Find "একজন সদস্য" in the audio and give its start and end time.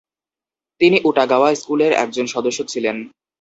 2.03-2.59